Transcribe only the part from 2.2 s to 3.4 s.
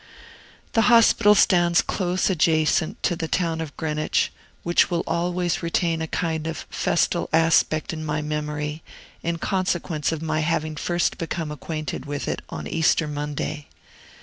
adjacent to the